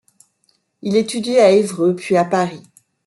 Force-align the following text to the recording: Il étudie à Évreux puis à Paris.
Il 0.81 0.95
étudie 0.95 1.37
à 1.37 1.51
Évreux 1.51 1.95
puis 1.95 2.17
à 2.17 2.25
Paris. 2.25 2.63